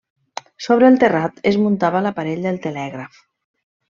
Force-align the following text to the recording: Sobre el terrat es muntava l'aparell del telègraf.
Sobre 0.67 0.87
el 0.93 0.97
terrat 1.03 1.37
es 1.51 1.59
muntava 1.65 2.03
l'aparell 2.07 2.43
del 2.47 2.59
telègraf. 2.67 3.21